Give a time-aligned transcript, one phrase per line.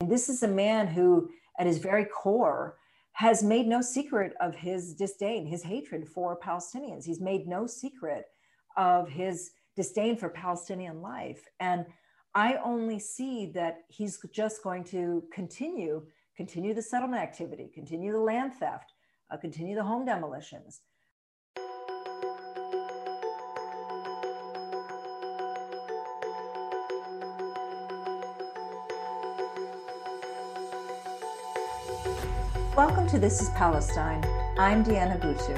[0.00, 1.28] This is a man who,
[1.58, 2.76] at his very core,
[3.12, 7.04] has made no secret of his disdain, his hatred for Palestinians.
[7.04, 8.26] He's made no secret
[8.76, 11.42] of his disdain for Palestinian life.
[11.58, 11.84] And
[12.36, 16.06] I only see that he's just going to continue,
[16.36, 18.92] continue the settlement activity, continue the land theft,
[19.32, 20.82] uh, continue the home demolitions.
[33.08, 34.22] To This is Palestine.
[34.58, 35.56] I'm Diana Buttu.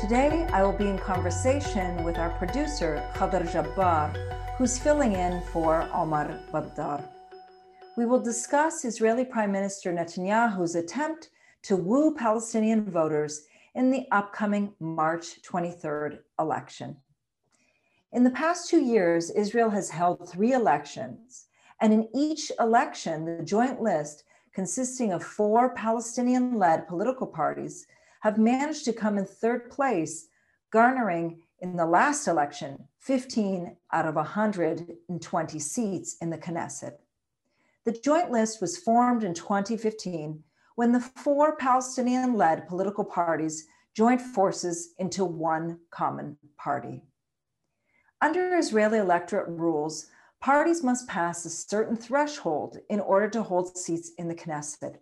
[0.00, 5.86] Today, I will be in conversation with our producer, Khadr Jabbar, who's filling in for
[5.92, 7.06] Omar Baddar.
[7.98, 11.28] We will discuss Israeli Prime Minister Netanyahu's attempt
[11.64, 13.42] to woo Palestinian voters
[13.74, 16.96] in the upcoming March 23rd election.
[18.12, 23.44] In the past two years, Israel has held three elections, and in each election, the
[23.44, 27.86] Joint List consisting of four Palestinian led political parties,
[28.20, 30.28] have managed to come in third place,
[30.70, 36.94] garnering in the last election 15 out of 120 seats in the Knesset.
[37.84, 40.42] The joint list was formed in 2015
[40.76, 47.02] when the four Palestinian led political parties joined forces into one common party.
[48.20, 50.06] Under Israeli electorate rules,
[50.40, 54.96] parties must pass a certain threshold in order to hold seats in the Knesset.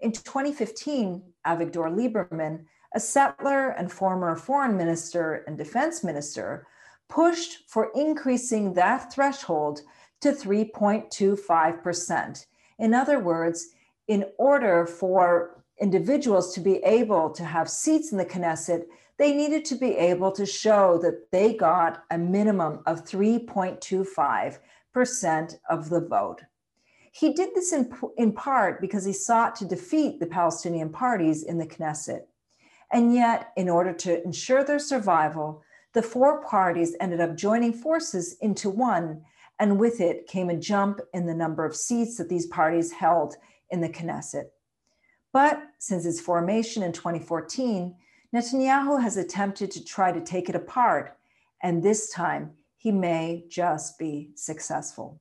[0.00, 6.66] In 2015, Avigdor Lieberman, a settler and former foreign minister and defense minister,
[7.08, 9.80] pushed for increasing that threshold
[10.20, 12.46] to 3.25%.
[12.78, 13.68] In other words,
[14.08, 18.84] in order for individuals to be able to have seats in the Knesset,
[19.18, 25.88] they needed to be able to show that they got a minimum of 3.25% of
[25.88, 26.42] the vote.
[27.12, 31.56] He did this in, in part because he sought to defeat the Palestinian parties in
[31.56, 32.26] the Knesset.
[32.92, 35.62] And yet, in order to ensure their survival,
[35.94, 39.22] the four parties ended up joining forces into one,
[39.58, 43.36] and with it came a jump in the number of seats that these parties held
[43.70, 44.50] in the Knesset.
[45.32, 47.94] But since its formation in 2014,
[48.36, 51.16] Netanyahu has attempted to try to take it apart,
[51.62, 55.18] and this time he may just be successful.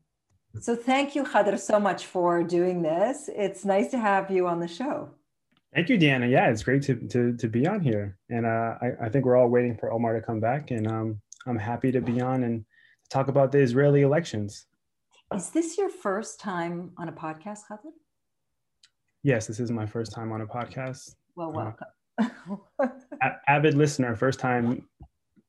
[0.60, 3.30] So, thank you, Khadr, so much for doing this.
[3.34, 5.12] It's nice to have you on the show.
[5.74, 6.28] Thank you, Diana.
[6.28, 8.18] Yeah, it's great to, to, to be on here.
[8.30, 10.72] And uh, I, I think we're all waiting for Omar to come back.
[10.72, 12.66] And um, I'm happy to be on and
[13.10, 14.68] talk about the Israeli elections.
[15.34, 17.92] Is this your first time on a podcast, Khadr?
[19.24, 21.16] Yes, this is my first time on a podcast.
[21.36, 21.88] Well, uh, welcome.
[22.80, 22.88] Uh,
[23.66, 24.88] avid listener, first time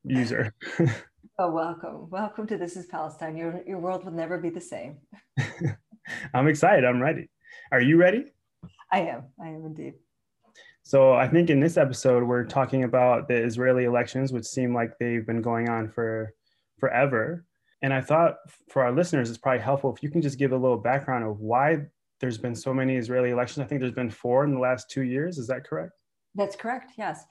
[0.02, 0.54] user.
[1.38, 2.08] oh, welcome.
[2.08, 3.36] Welcome to This is Palestine.
[3.36, 4.96] Your, your world will never be the same.
[6.32, 6.86] I'm excited.
[6.86, 7.28] I'm ready.
[7.70, 8.32] Are you ready?
[8.90, 9.24] I am.
[9.38, 9.96] I am indeed.
[10.82, 14.92] So I think in this episode, we're talking about the Israeli elections, which seem like
[14.98, 16.32] they've been going on for
[16.80, 17.44] forever.
[17.82, 18.36] And I thought
[18.70, 21.40] for our listeners, it's probably helpful if you can just give a little background of
[21.40, 21.82] why
[22.20, 23.62] there's been so many Israeli elections.
[23.62, 25.36] I think there's been four in the last two years.
[25.36, 25.92] Is that correct?
[26.34, 26.92] That's correct.
[26.96, 27.24] Yes.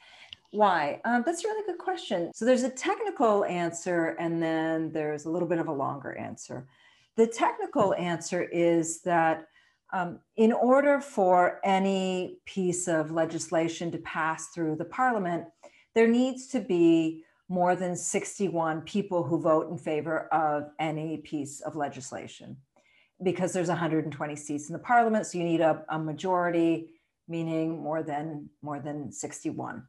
[0.51, 1.01] Why?
[1.05, 2.31] Um, that's a really good question.
[2.33, 6.67] So there's a technical answer, and then there's a little bit of a longer answer.
[7.17, 9.47] The technical answer is that
[9.93, 15.45] um, in order for any piece of legislation to pass through the parliament,
[15.93, 21.61] there needs to be more than 61 people who vote in favor of any piece
[21.61, 22.57] of legislation
[23.23, 25.25] because there's 120 seats in the parliament.
[25.25, 26.89] So you need a, a majority
[27.27, 29.83] meaning more than more than 61.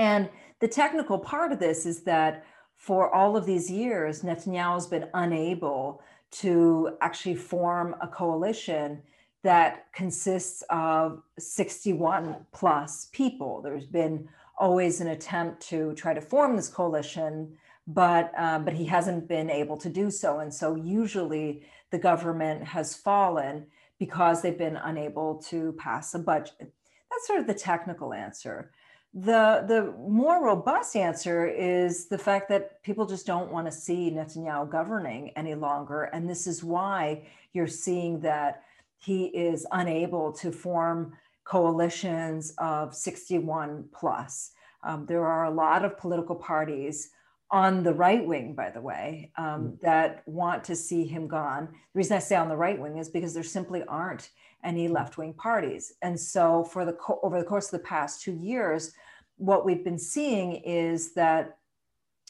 [0.00, 0.30] And
[0.60, 5.08] the technical part of this is that for all of these years, Netanyahu has been
[5.12, 6.02] unable
[6.40, 9.02] to actually form a coalition
[9.42, 13.60] that consists of 61 plus people.
[13.60, 18.86] There's been always an attempt to try to form this coalition, but uh, but he
[18.86, 20.38] hasn't been able to do so.
[20.38, 23.66] And so usually the government has fallen
[23.98, 26.72] because they've been unable to pass a budget.
[27.10, 28.70] That's sort of the technical answer.
[29.12, 34.10] The, the more robust answer is the fact that people just don't want to see
[34.10, 36.04] Netanyahu governing any longer.
[36.04, 38.62] And this is why you're seeing that
[38.98, 41.14] he is unable to form
[41.44, 44.52] coalitions of 61 plus.
[44.84, 47.10] Um, there are a lot of political parties
[47.52, 49.80] on the right wing, by the way, um, mm.
[49.80, 51.66] that want to see him gone.
[51.66, 54.30] The reason I say on the right wing is because there simply aren't
[54.62, 54.92] any mm.
[54.92, 55.94] left wing parties.
[56.02, 58.92] And so, for the co- over the course of the past two years,
[59.36, 61.56] what we've been seeing is that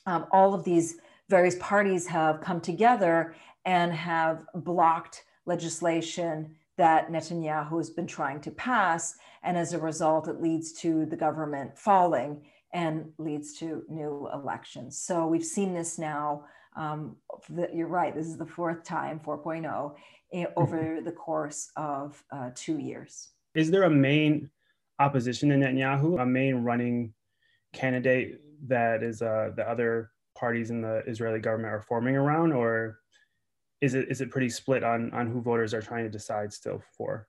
[0.07, 0.97] um, all of these
[1.29, 3.35] various parties have come together
[3.65, 9.17] and have blocked legislation that Netanyahu has been trying to pass.
[9.43, 14.99] And as a result, it leads to the government falling and leads to new elections.
[14.99, 16.45] So we've seen this now.
[16.77, 17.17] Um,
[17.49, 19.95] the, you're right, this is the fourth time, 4.0,
[20.33, 21.05] eh, over mm-hmm.
[21.05, 23.31] the course of uh, two years.
[23.55, 24.51] Is there a main
[25.01, 27.13] opposition to Netanyahu, a main running
[27.73, 32.99] candidate that is uh, the other parties in the Israeli government are forming around, or
[33.81, 36.83] is it is it pretty split on on who voters are trying to decide still
[36.97, 37.27] for?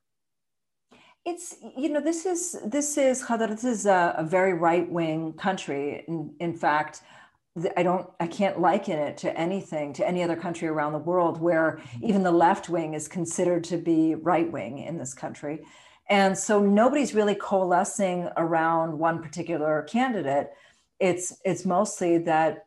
[1.23, 6.03] It's you know this is this is this is a, a very right wing country.
[6.07, 7.01] In, in fact,
[7.77, 11.39] I don't I can't liken it to anything to any other country around the world
[11.39, 12.05] where mm-hmm.
[12.05, 15.61] even the left wing is considered to be right wing in this country.
[16.09, 20.51] And so nobody's really coalescing around one particular candidate.
[20.99, 22.65] It's it's mostly that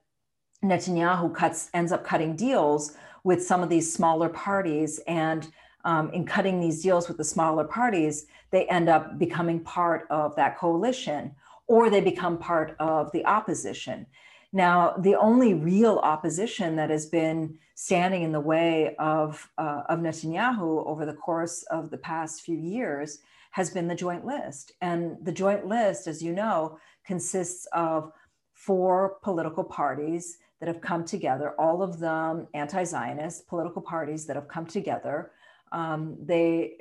[0.62, 2.92] Netanyahu cuts ends up cutting deals
[3.24, 5.50] with some of these smaller parties and
[5.84, 10.34] um, in cutting these deals with the smaller parties, they end up becoming part of
[10.36, 11.34] that coalition
[11.66, 14.06] or they become part of the opposition.
[14.52, 19.98] Now, the only real opposition that has been standing in the way of, uh, of
[19.98, 23.18] Netanyahu over the course of the past few years
[23.50, 24.72] has been the joint list.
[24.80, 28.12] And the joint list, as you know, consists of
[28.52, 34.36] four political parties that have come together, all of them anti Zionist political parties that
[34.36, 35.32] have come together
[35.74, 36.76] um, they,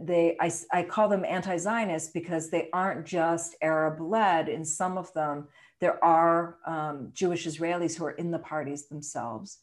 [0.00, 4.48] they, I, I call them anti-Zionist because they aren't just Arab-led.
[4.48, 5.48] In some of them,
[5.80, 9.58] there are um, Jewish Israelis who are in the parties themselves,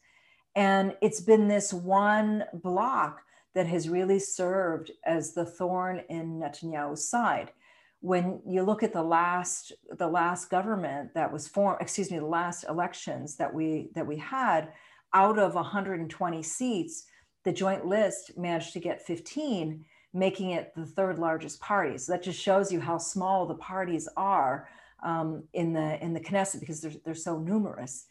[0.54, 3.22] and it's been this one block
[3.56, 7.50] that has really served as the thorn in Netanyahu's side.
[8.00, 12.26] When you look at the last, the last government that was formed, excuse me, the
[12.26, 14.68] last elections that we that we had,
[15.12, 17.06] out of 120 seats
[17.46, 21.96] the joint list managed to get 15, making it the third largest party.
[21.96, 24.68] So that just shows you how small the parties are
[25.04, 28.06] um, in the in the Knesset because they're, they're so numerous.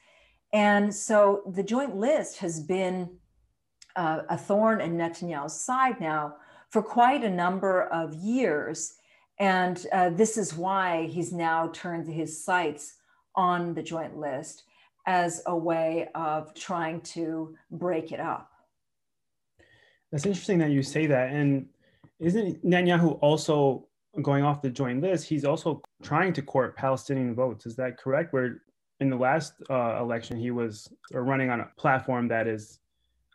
[0.54, 3.10] And so the joint list has been
[3.98, 6.38] uh, a thorn in Netanyahu's side now
[6.70, 8.96] for quite a number of years.
[9.38, 12.96] And uh, this is why he's now turned his sights
[13.36, 14.64] on the joint list
[15.06, 18.50] as a way of trying to break it up.
[20.16, 21.34] That's interesting that you say that.
[21.34, 21.66] And
[22.22, 23.90] isn't Netanyahu also
[24.22, 25.28] going off the joint list?
[25.28, 27.66] He's also trying to court Palestinian votes.
[27.66, 28.32] Is that correct?
[28.32, 28.62] Where
[29.02, 32.80] in the last uh, election, he was running on a platform that is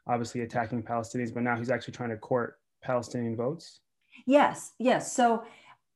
[0.07, 3.81] obviously attacking Palestinians, but now he's actually trying to court Palestinian votes?
[4.25, 5.15] Yes, yes.
[5.15, 5.45] So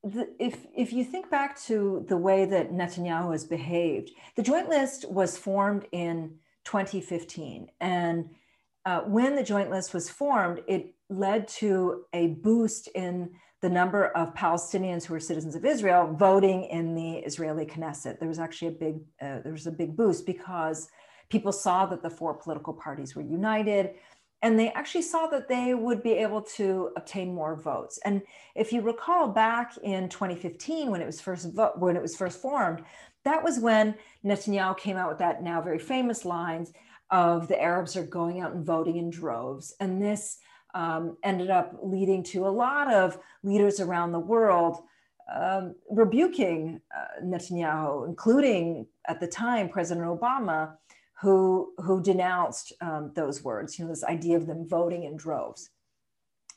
[0.03, 4.69] the, if if you think back to the way that Netanyahu has behaved, the joint
[4.69, 8.29] list was formed in 2015, and
[8.85, 14.07] uh, when the joint list was formed, it led to a boost in the number
[14.09, 18.19] of Palestinians who are citizens of Israel voting in the Israeli Knesset.
[18.19, 20.87] There was actually a big uh, there was a big boost because
[21.29, 23.95] people saw that the four political parties were united
[24.43, 27.97] and they actually saw that they would be able to obtain more votes.
[28.05, 28.21] And
[28.53, 32.39] if you recall back in 2015 when it was first vo- when it was first
[32.39, 32.83] formed,
[33.23, 36.71] that was when Netanyahu came out with that now very famous lines
[37.11, 39.73] of the Arabs are going out and voting in droves.
[39.79, 40.37] And this
[40.73, 44.79] um, ended up leading to a lot of leaders around the world
[45.33, 50.73] um, rebuking uh, Netanyahu, including at the time President Obama,
[51.21, 55.69] who, who denounced um, those words, you know, this idea of them voting in droves.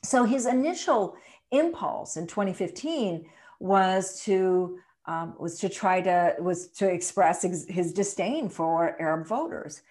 [0.03, 1.15] So his initial
[1.51, 3.25] impulse in 2015
[3.59, 9.27] was to um, was to try to was to express ex- his disdain for Arab
[9.27, 9.81] voters.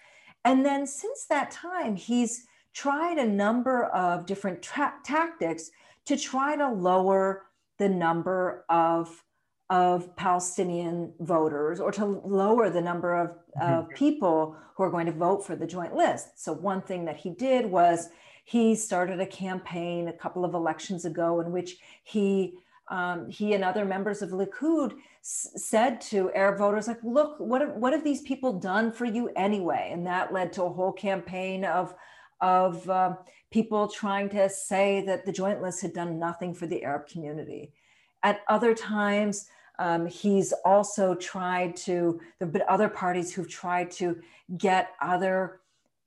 [0.45, 5.71] And then since that time, he's tried a number of different tra- tactics
[6.05, 7.45] to try to lower
[7.77, 9.23] the number of,
[9.69, 13.93] of Palestinian voters or to lower the number of, mm-hmm.
[13.93, 16.39] people who are going to vote for the joint list.
[16.39, 18.09] So, one thing that he did was
[18.45, 22.57] he started a campaign a couple of elections ago in which he
[22.89, 27.75] um, he and other members of Likud said to Arab voters, like, look, what have,
[27.75, 29.89] what have these people done for you anyway?
[29.91, 31.93] And that led to a whole campaign of,
[32.41, 33.15] of uh,
[33.51, 37.73] people trying to say that the Joint List had done nothing for the Arab community.
[38.23, 39.47] At other times,
[39.77, 44.19] um, he's also tried to, there have been other parties who've tried to
[44.57, 45.61] get other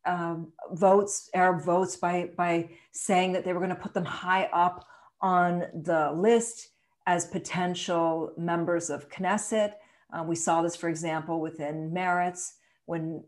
[0.05, 4.45] um, votes, Arab votes, by, by saying that they were going to put them high
[4.53, 4.87] up
[5.21, 6.72] on the list
[7.07, 9.75] as potential members of Knesset.
[10.13, 12.53] Uh, we saw this, for example, within Meretz,
[12.87, 13.23] when,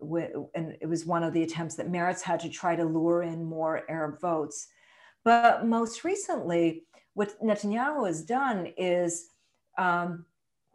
[0.54, 3.44] and it was one of the attempts that Meretz had to try to lure in
[3.44, 4.68] more Arab votes.
[5.24, 9.28] But most recently, what Netanyahu has done is,
[9.78, 10.26] um,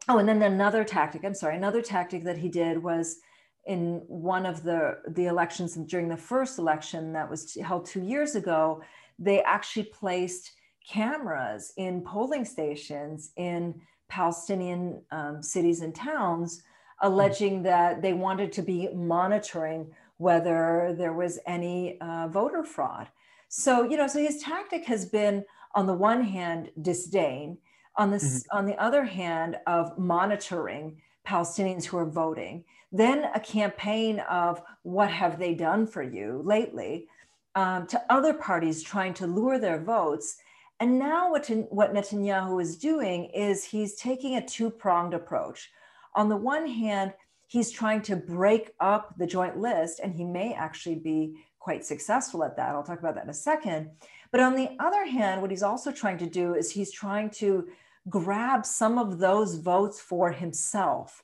[0.08, 3.18] oh, and then another tactic, I'm sorry, another tactic that he did was
[3.66, 8.36] in one of the, the elections during the first election that was held two years
[8.36, 8.82] ago,
[9.20, 10.54] they actually placed
[10.90, 16.64] cameras in polling stations in Palestinian um, cities and towns,
[17.02, 23.08] alleging that they wanted to be monitoring whether there was any uh, voter fraud.
[23.48, 27.58] So, you know, so his tactic has been, on the one hand, disdain,
[27.96, 28.58] on the, mm-hmm.
[28.58, 35.12] on the other hand, of monitoring Palestinians who are voting, then a campaign of what
[35.12, 37.08] have they done for you lately,
[37.56, 40.38] um, to other parties trying to lure their votes.
[40.80, 45.70] And now, what, what Netanyahu is doing is he's taking a two pronged approach.
[46.16, 47.14] On the one hand,
[47.48, 52.44] he's trying to break up the joint list, and he may actually be quite successful
[52.44, 52.70] at that.
[52.70, 53.90] I'll talk about that in a second.
[54.32, 57.68] But on the other hand, what he's also trying to do is he's trying to
[58.08, 61.24] grab some of those votes for himself.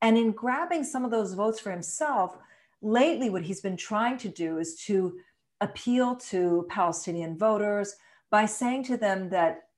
[0.00, 2.38] And in grabbing some of those votes for himself,
[2.80, 5.18] lately, what he's been trying to do is to
[5.60, 7.96] appeal to Palestinian voters
[8.34, 9.68] by saying to them that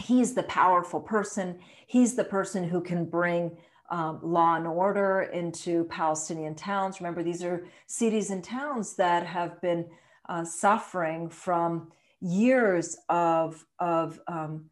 [0.00, 3.56] he's the powerful person, he's the person who can bring
[3.90, 7.00] um, law and order into Palestinian towns.
[7.00, 9.84] Remember, these are cities and towns that have been
[10.28, 11.90] uh, suffering from
[12.20, 14.66] years of, of, um,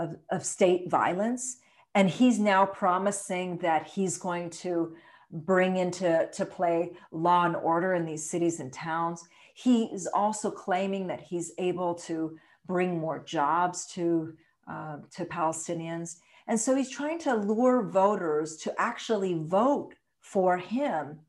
[0.00, 1.58] of, of state violence.
[1.94, 4.96] And he's now promising that he's going to
[5.30, 9.22] bring into to play law and order in these cities and towns.
[9.54, 12.36] He is also claiming that he's able to
[12.66, 14.34] bring more jobs to,
[14.68, 16.16] uh, to Palestinians.
[16.46, 21.20] And so he's trying to lure voters to actually vote for him.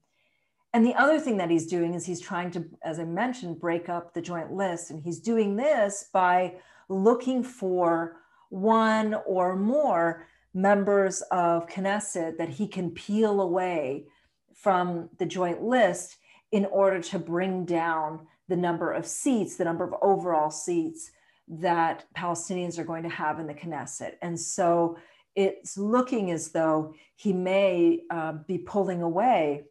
[0.74, 3.90] And the other thing that he's doing is he's trying to, as I mentioned, break
[3.90, 4.90] up the joint list.
[4.90, 6.56] And he's doing this by
[6.90, 8.18] looking for
[8.50, 14.06] one or more members of Knesset that he can peel away
[14.54, 16.18] from the joint list
[16.52, 21.12] in order to bring down the number of seats, the number of overall seats
[21.60, 24.14] that Palestinians are going to have in the Knesset.
[24.22, 24.98] And so
[25.36, 29.64] it's looking as though he may uh, be pulling away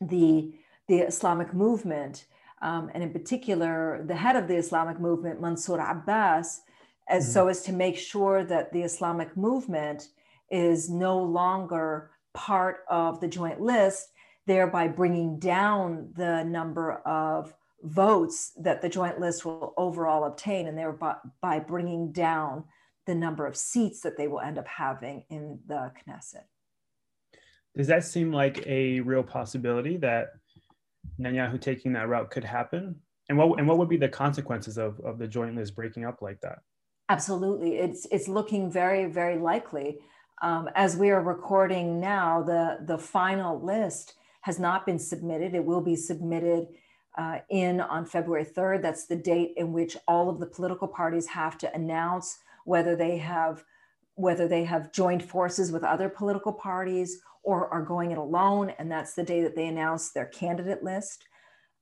[0.00, 0.52] the,
[0.88, 2.26] the Islamic movement,
[2.62, 6.60] um, and in particular, the head of the Islamic movement, Mansour Abbas,
[7.08, 7.32] as mm-hmm.
[7.32, 10.08] so as to make sure that the Islamic movement
[10.50, 14.08] is no longer part of the joint list,
[14.46, 20.76] thereby bringing down the number of votes that the joint list will overall obtain, and
[20.76, 22.64] thereby by bringing down
[23.06, 26.44] the number of seats that they will end up having in the Knesset.
[27.76, 30.30] Does that seem like a real possibility that
[31.20, 32.96] Netanyahu taking that route could happen?
[33.28, 36.22] And what and what would be the consequences of, of the joint list breaking up
[36.22, 36.58] like that?
[37.08, 39.98] Absolutely, it's it's looking very very likely.
[40.42, 45.54] Um, as we are recording now, the the final list has not been submitted.
[45.54, 46.68] It will be submitted
[47.16, 48.82] uh, in on February 3rd.
[48.82, 53.18] That's the date in which all of the political parties have to announce whether they
[53.18, 53.64] have
[54.16, 58.90] whether they have joined forces with other political parties or are going it alone, and
[58.90, 61.24] that's the day that they announce their candidate list.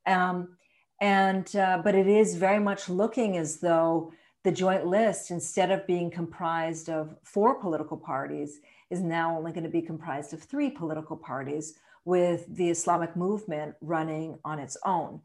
[0.04, 0.56] Um,
[1.00, 4.12] and uh, but it is very much looking as though
[4.44, 8.60] the joint list, instead of being comprised of four political parties,
[8.90, 13.74] is now only going to be comprised of three political parties, with the Islamic movement
[13.80, 15.20] running on its own.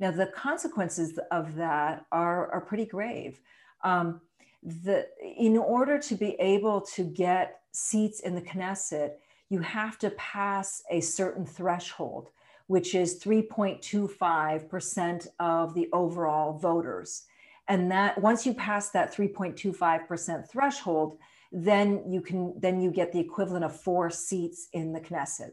[0.00, 3.40] Now, the consequences of that are, are pretty grave.
[3.82, 4.20] Um,
[4.62, 9.12] the, in order to be able to get seats in the Knesset,
[9.50, 12.30] you have to pass a certain threshold,
[12.66, 17.24] which is 3.25% of the overall voters.
[17.68, 21.18] And that once you pass that 3.25% threshold,
[21.52, 25.52] then you can then you get the equivalent of four seats in the Knesset.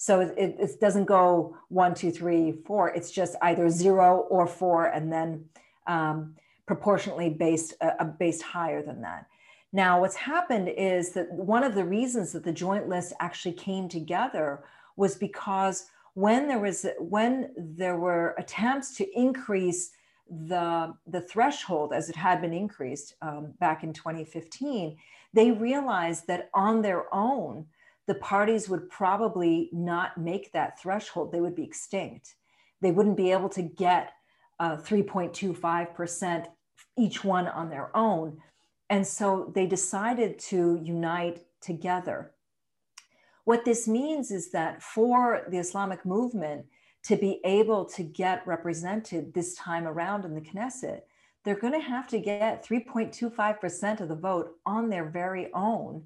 [0.00, 2.88] So it, it doesn't go one, two, three, four.
[2.88, 5.44] It's just either zero or four, and then
[5.86, 9.26] um, proportionately based uh, uh, based higher than that.
[9.74, 13.90] Now, what's happened is that one of the reasons that the joint list actually came
[13.90, 14.64] together
[14.96, 19.90] was because when there was when there were attempts to increase
[20.30, 24.96] the the threshold as it had been increased um, back in 2015,
[25.34, 27.66] they realized that on their own
[28.10, 31.30] the parties would probably not make that threshold.
[31.30, 32.34] They would be extinct.
[32.82, 34.14] They wouldn't be able to get
[34.58, 36.46] uh, 3.25%
[36.98, 38.38] each one on their own.
[38.88, 42.32] And so they decided to unite together.
[43.44, 46.66] What this means is that for the Islamic movement
[47.04, 51.02] to be able to get represented this time around in the Knesset,
[51.44, 56.02] they're going to have to get 3.25% of the vote on their very own.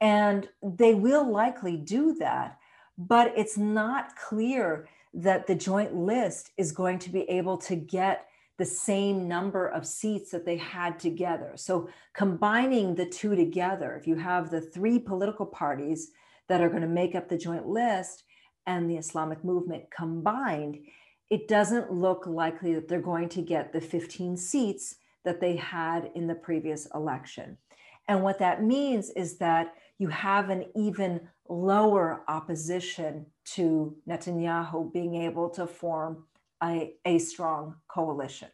[0.00, 2.58] And they will likely do that.
[2.96, 8.26] But it's not clear that the joint list is going to be able to get
[8.58, 11.52] the same number of seats that they had together.
[11.54, 16.10] So combining the two together, if you have the three political parties
[16.48, 18.24] that are going to make up the joint list
[18.66, 20.78] and the Islamic movement combined,
[21.30, 26.10] it doesn't look likely that they're going to get the 15 seats that they had
[26.14, 27.56] in the previous election.
[28.08, 35.14] And what that means is that you have an even lower opposition to Netanyahu being
[35.16, 36.24] able to form
[36.62, 38.48] a, a strong coalition.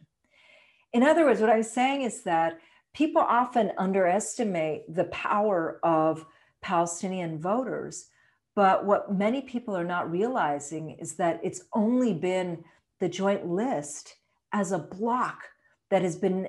[0.93, 2.59] In other words, what I'm saying is that
[2.93, 6.25] people often underestimate the power of
[6.61, 8.07] Palestinian voters.
[8.55, 12.63] But what many people are not realizing is that it's only been
[12.99, 14.15] the joint list
[14.53, 15.43] as a block
[15.89, 16.47] that has been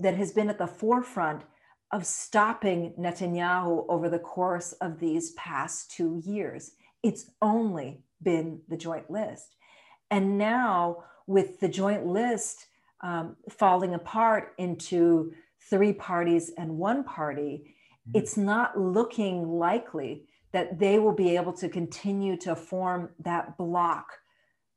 [0.00, 1.42] that has been at the forefront
[1.92, 6.72] of stopping Netanyahu over the course of these past two years.
[7.02, 9.56] It's only been the joint list.
[10.10, 12.66] And now, with the joint list
[13.02, 15.32] um, falling apart into
[15.68, 17.62] three parties and one party,
[18.08, 18.18] mm-hmm.
[18.18, 24.12] it's not looking likely that they will be able to continue to form that block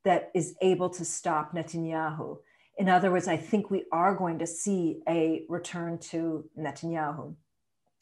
[0.04, 2.38] that is able to stop Netanyahu.
[2.78, 7.36] In other words, I think we are going to see a return to Netanyahu.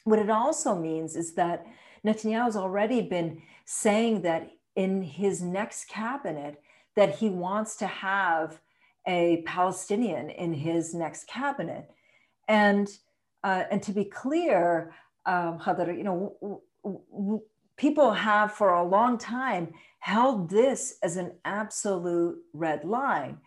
[0.03, 1.65] What it also means is that
[2.05, 6.61] Netanyahu has already been saying that in his next cabinet
[6.95, 8.59] that he wants to have
[9.07, 11.89] a Palestinian in his next cabinet.
[12.47, 12.89] And,
[13.43, 14.93] uh, and to be clear,
[15.25, 17.41] um, you know, w- w-
[17.77, 23.37] people have for a long time held this as an absolute red line.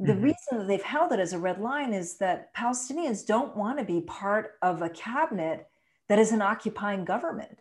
[0.00, 0.22] The mm-hmm.
[0.22, 3.84] reason that they've held it as a red line is that Palestinians don't want to
[3.84, 5.68] be part of a cabinet
[6.08, 7.58] that is an occupying government.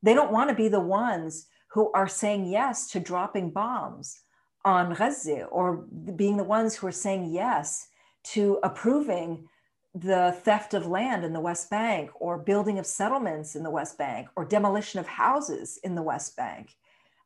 [0.00, 4.20] They don't want to be the ones who are saying yes to dropping bombs
[4.64, 7.88] on Gaza or being the ones who are saying yes
[8.22, 9.48] to approving
[9.92, 13.98] the theft of land in the West Bank or building of settlements in the West
[13.98, 16.76] Bank or demolition of houses in the West Bank.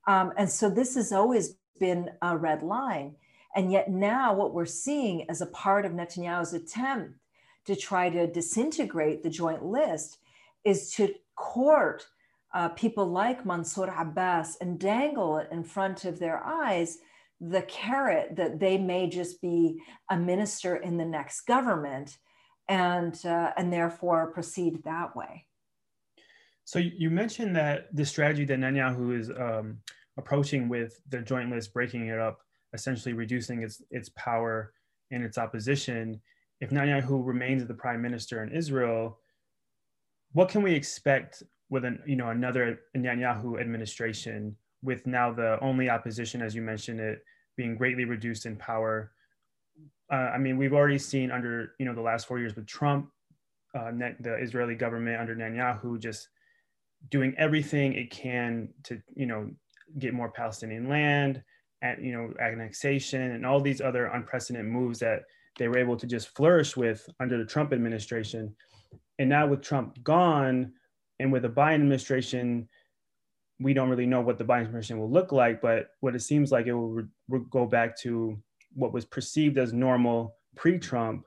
[0.07, 3.16] Um, and so this has always been a red line.
[3.54, 7.18] And yet now what we're seeing as a part of Netanyahu's attempt
[7.66, 10.18] to try to disintegrate the joint list
[10.64, 12.06] is to court
[12.52, 16.98] uh, people like Mansour Abbas and dangle it in front of their eyes
[17.40, 22.18] the carrot that they may just be a minister in the next government
[22.68, 25.44] and uh, and therefore proceed that way.
[26.64, 29.78] So you mentioned that the strategy that Netanyahu is um,
[30.16, 32.40] approaching with the joint list, breaking it up
[32.74, 34.72] essentially reducing its its power
[35.10, 36.20] and its opposition.
[36.60, 39.18] If Netanyahu remains the prime minister in Israel,
[40.32, 45.88] what can we expect with an you know another Netanyahu administration with now the only
[45.88, 47.24] opposition, as you mentioned it,
[47.56, 49.12] being greatly reduced in power?
[50.12, 53.10] Uh, I mean, we've already seen under you know the last four years with Trump,
[53.74, 56.28] uh, the Israeli government under Netanyahu just
[57.10, 59.50] doing everything it can to you know
[59.98, 61.42] get more Palestinian land,
[62.01, 65.23] you know, annexation and all these other unprecedented moves that
[65.59, 68.55] they were able to just flourish with under the Trump administration.
[69.18, 70.73] And now with Trump gone
[71.20, 72.68] and with the Biden administration,
[73.61, 76.51] we don't really know what the Biden administration will look like, but what it seems
[76.51, 78.37] like it will re- go back to
[78.75, 81.25] what was perceived as normal pre-Trump,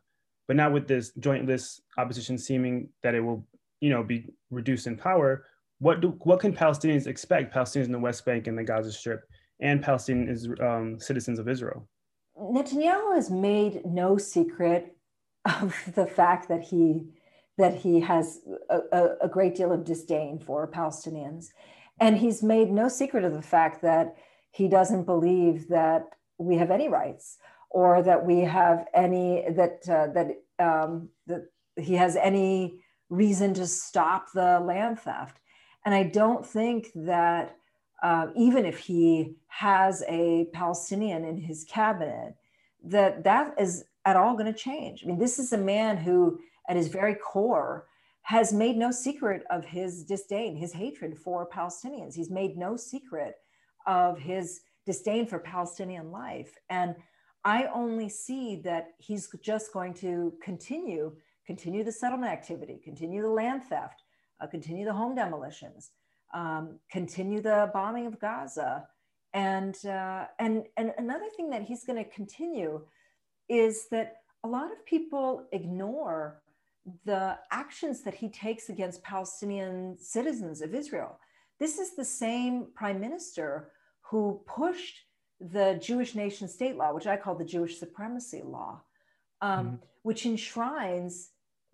[0.47, 3.45] but now with this joint list opposition seeming that it will,
[3.79, 5.45] you know, be reduced in power.
[5.79, 7.53] What do what can Palestinians expect?
[7.53, 9.23] Palestinians in the West Bank and the Gaza Strip
[9.59, 11.87] and Palestinian um, citizens of Israel.
[12.39, 14.95] Netanyahu has made no secret
[15.45, 17.07] of the fact that he
[17.57, 21.47] that he has a, a, great deal of disdain for Palestinians,
[21.99, 24.15] and he's made no secret of the fact that
[24.51, 26.03] he doesn't believe that
[26.37, 27.39] we have any rights
[27.71, 30.27] or that we have any that uh, that
[30.59, 31.45] um, that
[31.77, 35.39] he has any reason to stop the land theft.
[35.85, 37.56] And I don't think that
[38.03, 42.35] uh, even if he has a Palestinian in his cabinet,
[42.83, 45.03] that that is at all going to change.
[45.03, 47.87] I mean, this is a man who, at his very core,
[48.21, 52.13] has made no secret of his disdain, his hatred for Palestinians.
[52.13, 53.35] He's made no secret
[53.85, 56.53] of his disdain for Palestinian life.
[56.69, 56.95] And
[57.45, 63.29] I only see that he's just going to continue, continue the settlement activity, continue the
[63.29, 64.03] land theft,
[64.41, 65.91] uh, continue the home demolitions,
[66.33, 68.87] um, continue the bombing of Gaza.
[69.33, 72.81] And, uh, and, and another thing that he's going to continue
[73.49, 76.41] is that a lot of people ignore
[77.05, 81.19] the actions that he takes against Palestinian citizens of Israel.
[81.59, 84.95] This is the same prime minister who pushed
[85.39, 88.81] the Jewish nation state law, which I call the Jewish supremacy law,
[89.41, 89.75] um, mm-hmm.
[90.03, 91.31] which enshrines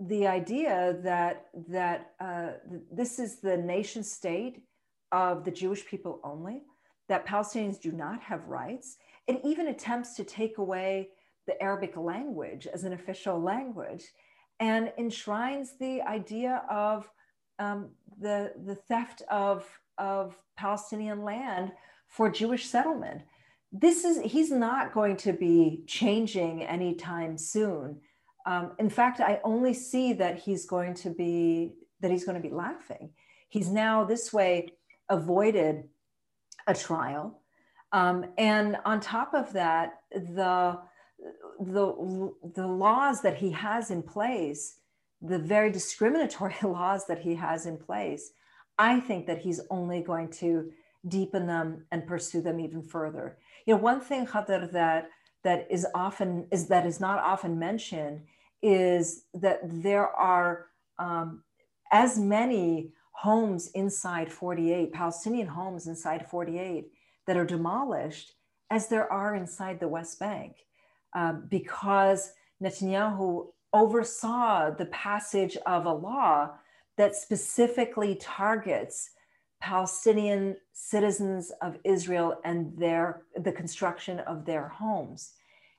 [0.08, 2.52] the idea that that uh,
[2.92, 4.64] this is the nation state
[5.12, 6.64] of the Jewish people only,
[7.08, 8.98] that Palestinians do not have rights.
[9.28, 11.10] It even attempts to take away
[11.48, 14.06] the Arabic language as an official language
[14.60, 17.10] and enshrines the idea of
[17.60, 17.90] um,
[18.20, 21.72] the, the theft of, of Palestinian land
[22.08, 23.22] for Jewish settlement.
[23.72, 28.00] This is, he's not going to be changing anytime soon.
[28.46, 32.48] Um, in fact, I only see that he's going to be, that he's going to
[32.48, 33.12] be laughing.
[33.50, 34.70] He's now this way
[35.10, 35.84] avoided
[36.68, 37.40] a trial.
[37.92, 40.80] Um, and on top of that, the,
[41.60, 44.80] the, the laws that he has in place,
[45.22, 48.32] the very discriminatory laws that he has in place,
[48.78, 50.72] I think that he's only going to
[51.08, 53.38] deepen them and pursue them even further.
[53.66, 55.10] You know, one thing, Khader, that
[55.44, 58.22] that is often is that is not often mentioned
[58.62, 61.44] is that there are um,
[61.92, 66.88] as many homes inside 48, Palestinian homes inside 48
[67.28, 68.34] that are demolished
[68.72, 70.56] as there are inside the West Bank
[71.14, 76.52] uh, because Netanyahu oversaw the passage of a law
[76.98, 79.12] that specifically targets
[79.64, 85.36] Palestinian citizens of Israel and their the construction of their homes.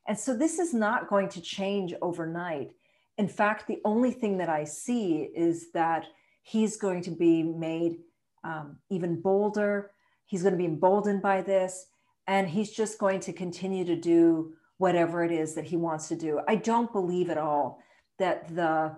[0.08, 2.70] And so this is not going to change overnight.
[3.18, 6.06] In fact, the only thing that I see is that
[6.42, 7.98] he's going to be made
[8.42, 9.90] um, even bolder.
[10.24, 11.86] He's going to be emboldened by this,
[12.26, 16.16] and he's just going to continue to do whatever it is that he wants to
[16.16, 16.40] do.
[16.48, 17.82] I don't believe at all
[18.18, 18.96] that the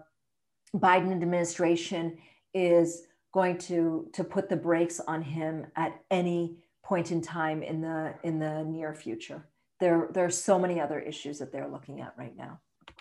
[0.76, 2.18] Biden administration
[2.54, 3.02] is
[3.36, 8.14] going to, to put the brakes on him at any point in time in the
[8.22, 9.46] in the near future.
[9.78, 12.58] There, there are so many other issues that they're looking at right now.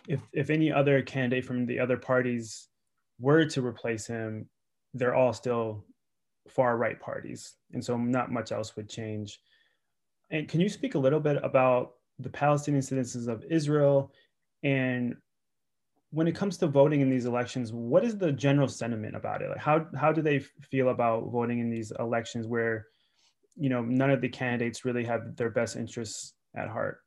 [0.10, 2.68] If if any other candidate from the other parties
[3.18, 4.50] were to replace him,
[4.94, 5.86] they're all still
[6.50, 7.54] far right parties.
[7.72, 9.40] And so not much else would change.
[10.32, 14.12] And can you speak a little bit about the Palestinian citizens of Israel
[14.64, 15.16] and
[16.16, 19.50] when it comes to voting in these elections, what is the general sentiment about it?
[19.50, 20.40] Like how how do they
[20.72, 22.88] feel about voting in these elections where
[23.58, 27.00] you know none of the candidates really have their best interests at heart?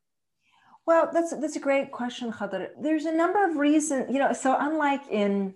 [0.84, 2.68] Well, that's that's a great question, Khader.
[2.82, 4.34] There's a number of reasons, you know.
[4.34, 5.54] So unlike in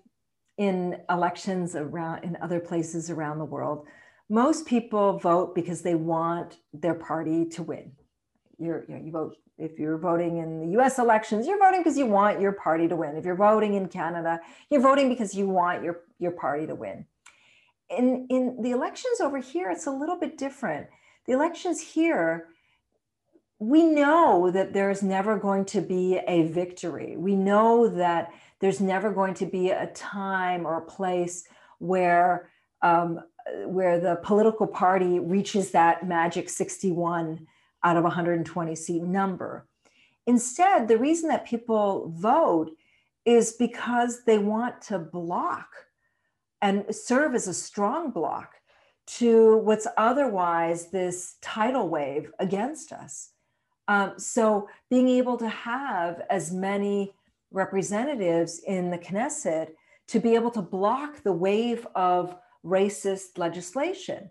[0.56, 3.86] in elections around in other places around the world,
[4.30, 7.92] most people vote because they want their party to win.
[8.62, 11.98] You're, you, know, you vote if you're voting in the US elections, you're voting because
[11.98, 13.16] you want your party to win.
[13.16, 17.06] If you're voting in Canada, you're voting because you want your, your party to win.
[17.90, 20.86] In, in the elections over here, it's a little bit different.
[21.26, 22.48] The elections here,
[23.58, 27.16] we know that there's never going to be a victory.
[27.16, 31.44] We know that there's never going to be a time or a place
[31.78, 32.48] where
[32.80, 33.20] um,
[33.66, 37.46] where the political party reaches that magic 61
[37.84, 39.66] out of 120 seat number.
[40.26, 42.70] Instead, the reason that people vote
[43.24, 45.68] is because they want to block
[46.60, 48.54] and serve as a strong block
[49.04, 53.30] to what's otherwise this tidal wave against us.
[53.88, 57.12] Um, so, being able to have as many
[57.50, 59.70] representatives in the Knesset
[60.08, 64.30] to be able to block the wave of racist legislation,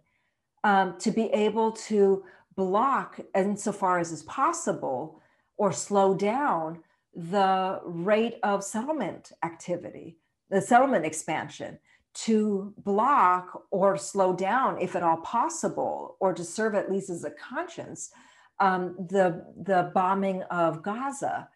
[0.63, 2.23] um, to be able to
[2.55, 5.21] block, insofar as is possible,
[5.57, 6.79] or slow down
[7.13, 10.17] the rate of settlement activity,
[10.49, 11.77] the settlement expansion,
[12.13, 17.23] to block or slow down, if at all possible, or to serve at least as
[17.23, 18.11] a conscience,
[18.59, 21.47] um, the, the bombing of Gaza.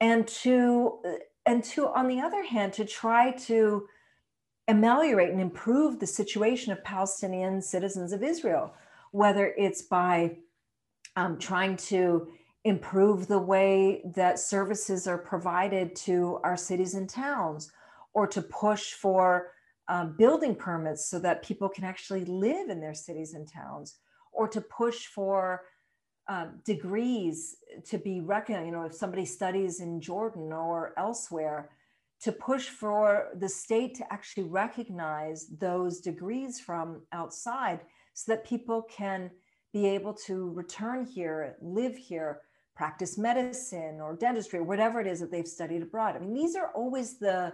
[0.00, 0.98] And to,
[1.44, 3.86] and to, on the other hand, to try to
[4.68, 8.74] ameliorate and improve the situation of Palestinian citizens of Israel
[9.16, 10.36] whether it's by
[11.16, 12.28] um, trying to
[12.64, 17.72] improve the way that services are provided to our cities and towns,
[18.12, 19.52] or to push for
[19.88, 23.88] um, building permits so that people can actually live in their cities and towns,
[24.32, 25.62] or to push for
[26.28, 28.66] um, degrees to be recognized.
[28.66, 31.70] You know, if somebody studies in Jordan or elsewhere,
[32.20, 37.80] to push for the state to actually recognize those degrees from outside
[38.16, 39.30] so that people can
[39.74, 42.40] be able to return here, live here,
[42.74, 46.16] practice medicine or dentistry or whatever it is that they've studied abroad.
[46.16, 47.52] I mean, these are always the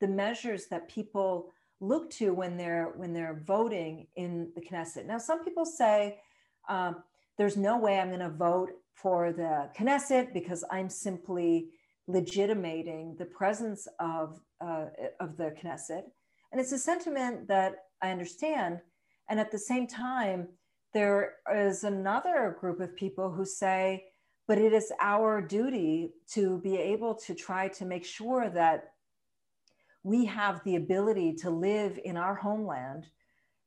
[0.00, 5.06] the measures that people look to when they're when they're voting in the Knesset.
[5.06, 6.20] Now, some people say
[6.68, 7.02] um,
[7.36, 11.70] there's no way I'm going to vote for the Knesset because I'm simply
[12.06, 14.86] legitimating the presence of uh,
[15.18, 16.04] of the Knesset,
[16.52, 18.78] and it's a sentiment that I understand.
[19.28, 20.48] And at the same time,
[20.94, 24.04] there is another group of people who say,
[24.48, 28.92] but it is our duty to be able to try to make sure that
[30.04, 33.08] we have the ability to live in our homeland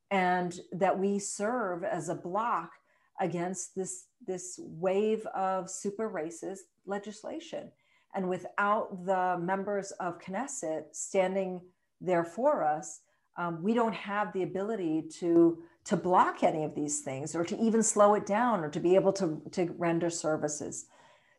[0.09, 2.71] and that we serve as a block
[3.19, 7.69] against this, this wave of super racist legislation.
[8.15, 11.61] And without the members of Knesset standing
[12.01, 13.01] there for us,
[13.39, 17.57] um, we don't have the ability to, to block any of these things or to
[17.57, 20.87] even slow it down or to be able to, to render services.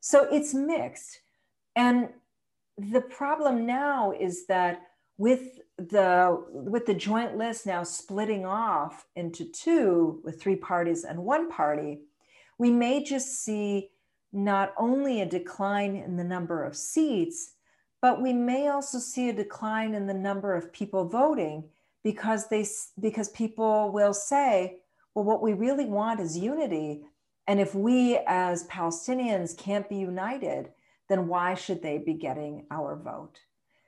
[0.00, 1.20] So it's mixed.
[1.76, 2.08] And
[2.78, 4.80] the problem now is that
[5.18, 11.18] with the with the joint list now splitting off into two with three parties and
[11.18, 12.00] one party
[12.58, 13.90] we may just see
[14.32, 17.52] not only a decline in the number of seats
[18.00, 21.64] but we may also see a decline in the number of people voting
[22.02, 22.66] because they
[22.98, 24.78] because people will say
[25.14, 27.02] well what we really want is unity.
[27.46, 30.70] And if we as palestinians can't be united
[31.10, 33.40] then why should they be getting our vote?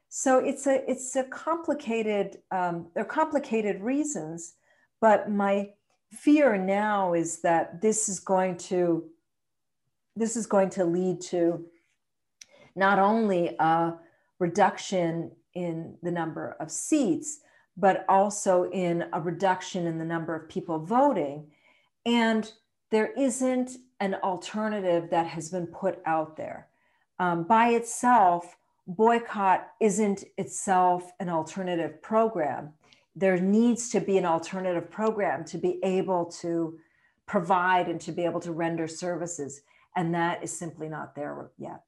[0.08, 4.56] So it's a it's a complicated um, they're complicated reasons,
[5.00, 5.70] but my
[6.10, 9.04] fear now is that this is going to
[10.14, 11.64] this is going to lead to
[12.74, 13.94] not only a
[14.38, 17.38] reduction in the number of seats,
[17.76, 21.46] but also in a reduction in the number of people voting.
[22.04, 22.50] And
[22.90, 26.68] there isn't an alternative that has been put out there.
[27.18, 28.56] Um, by itself,
[28.86, 32.72] boycott isn't itself an alternative program.
[33.14, 36.78] There needs to be an alternative program to be able to
[37.26, 39.62] provide and to be able to render services.
[39.96, 41.82] And that is simply not there yet.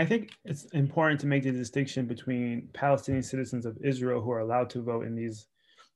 [0.00, 4.38] I think it's important to make the distinction between Palestinian citizens of Israel who are
[4.38, 5.46] allowed to vote in these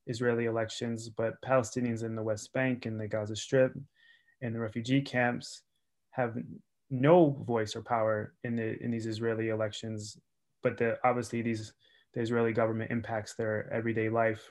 [0.06, 3.72] Israeli elections, but Palestinians in the West Bank, in the Gaza Strip,
[4.42, 5.62] in the refugee camps
[6.10, 6.36] have
[6.90, 10.18] no voice or power in the in these Israeli elections,
[10.62, 11.72] but the obviously these
[12.12, 14.50] the Israeli government impacts their everyday life.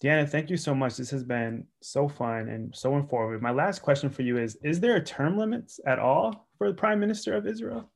[0.00, 0.96] Diana, thank you so much.
[0.96, 3.42] This has been so fun and so informative.
[3.42, 6.74] My last question for you is Is there a term limits at all for the
[6.74, 7.90] Prime Minister of Israel?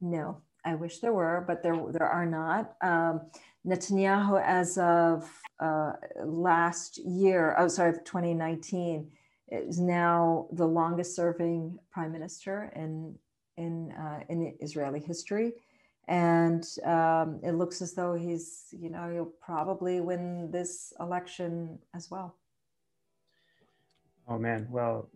[0.00, 2.74] No, I wish there were, but there, there are not.
[2.82, 3.22] Um,
[3.66, 5.30] Netanyahu, as of
[5.60, 5.92] uh,
[6.24, 9.10] last year, oh, sorry, 2019,
[9.50, 13.14] is now the longest serving prime minister in,
[13.56, 15.52] in, uh, in Israeli history.
[16.08, 22.10] And um, it looks as though he's, you know, he'll probably win this election as
[22.10, 22.36] well.
[24.28, 24.66] Oh, man.
[24.70, 25.08] Well,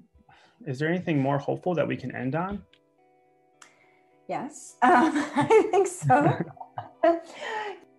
[0.67, 2.63] is there anything more hopeful that we can end on?
[4.29, 6.45] Yes, um, I think so.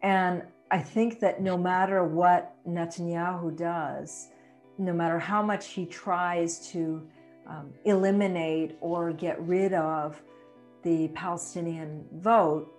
[0.04, 4.30] and I think that no matter what Netanyahu does,
[4.78, 7.06] no matter how much he tries to
[7.48, 10.22] um, eliminate or get rid of
[10.84, 12.72] the Palestinian vote,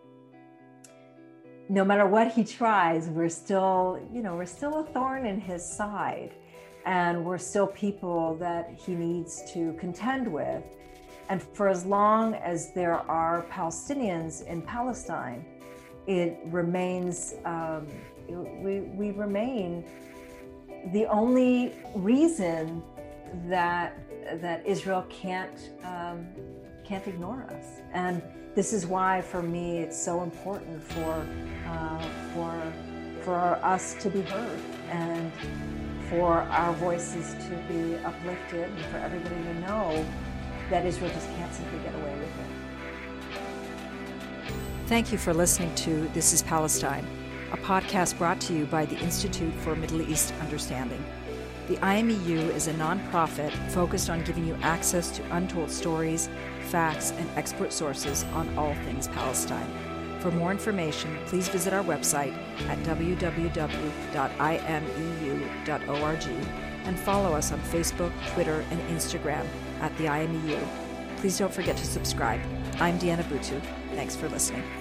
[1.68, 5.64] no matter what he tries, we're still, you know, we're still a thorn in his
[5.64, 6.34] side.
[6.86, 10.64] And we're still people that he needs to contend with.
[11.30, 15.44] And for as long as there are Palestinians in Palestine,
[16.08, 17.86] it remains, um,
[18.28, 19.84] we, we remain
[20.92, 22.82] the only reason
[23.48, 23.96] that
[24.42, 26.26] that Israel can't um,
[26.84, 28.22] can't ignore us, and
[28.54, 31.26] this is why, for me, it's so important for
[31.68, 32.72] uh, for
[33.22, 35.32] for us to be heard and
[36.08, 40.06] for our voices to be uplifted and for everybody to know
[40.70, 42.46] that Israel just can't simply get away with it.
[44.86, 47.06] Thank you for listening to This is Palestine
[47.52, 51.04] a podcast brought to you by the Institute for Middle East Understanding.
[51.66, 56.28] The IMEU is a nonprofit focused on giving you access to untold stories,
[56.68, 59.68] facts, and expert sources on all things Palestine.
[60.20, 62.36] For more information, please visit our website
[62.68, 63.50] at www.imeu.org
[66.84, 69.46] and follow us on Facebook, Twitter, and Instagram
[69.80, 70.60] at the IMEU.
[71.18, 72.40] Please don't forget to subscribe.
[72.80, 73.60] I'm Diana Buttu.
[73.94, 74.79] Thanks for listening.